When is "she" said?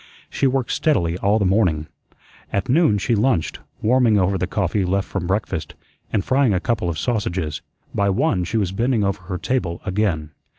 0.31-0.47, 2.97-3.13, 8.43-8.57